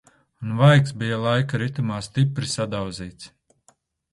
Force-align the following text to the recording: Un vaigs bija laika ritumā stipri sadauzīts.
Un 0.45 0.53
vaigs 0.61 0.93
bija 1.03 1.19
laika 1.25 1.61
ritumā 1.63 1.99
stipri 2.07 2.51
sadauzīts. 2.55 3.31